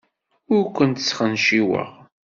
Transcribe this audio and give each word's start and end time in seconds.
Ur 0.55 0.63
kent-sxenciweɣ. 0.75 1.89